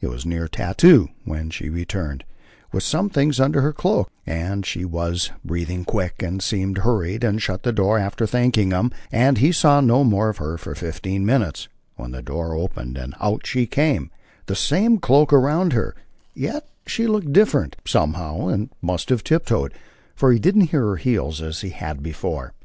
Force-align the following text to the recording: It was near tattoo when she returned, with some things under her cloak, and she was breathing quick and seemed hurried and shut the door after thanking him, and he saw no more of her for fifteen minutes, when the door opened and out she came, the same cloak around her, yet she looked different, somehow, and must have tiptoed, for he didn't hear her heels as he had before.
It 0.00 0.06
was 0.06 0.24
near 0.24 0.46
tattoo 0.46 1.08
when 1.24 1.50
she 1.50 1.68
returned, 1.68 2.22
with 2.72 2.84
some 2.84 3.10
things 3.10 3.40
under 3.40 3.60
her 3.60 3.72
cloak, 3.72 4.08
and 4.24 4.64
she 4.64 4.84
was 4.84 5.32
breathing 5.44 5.84
quick 5.84 6.22
and 6.22 6.40
seemed 6.40 6.78
hurried 6.86 7.24
and 7.24 7.42
shut 7.42 7.64
the 7.64 7.72
door 7.72 7.98
after 7.98 8.24
thanking 8.24 8.70
him, 8.70 8.92
and 9.10 9.38
he 9.38 9.50
saw 9.50 9.80
no 9.80 10.04
more 10.04 10.28
of 10.28 10.36
her 10.36 10.56
for 10.56 10.76
fifteen 10.76 11.26
minutes, 11.26 11.66
when 11.96 12.12
the 12.12 12.22
door 12.22 12.54
opened 12.54 12.96
and 12.96 13.16
out 13.20 13.48
she 13.48 13.66
came, 13.66 14.12
the 14.46 14.54
same 14.54 14.98
cloak 14.98 15.32
around 15.32 15.72
her, 15.72 15.96
yet 16.34 16.68
she 16.86 17.08
looked 17.08 17.32
different, 17.32 17.74
somehow, 17.84 18.46
and 18.46 18.70
must 18.80 19.08
have 19.08 19.24
tiptoed, 19.24 19.74
for 20.14 20.32
he 20.32 20.38
didn't 20.38 20.70
hear 20.70 20.82
her 20.86 20.96
heels 20.98 21.42
as 21.42 21.62
he 21.62 21.70
had 21.70 22.00
before. 22.00 22.52